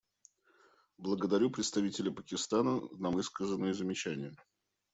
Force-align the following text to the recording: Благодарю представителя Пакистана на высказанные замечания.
Благодарю 0.97 1.51
представителя 1.51 2.09
Пакистана 2.11 2.81
на 2.97 3.11
высказанные 3.11 3.75
замечания. 3.75 4.33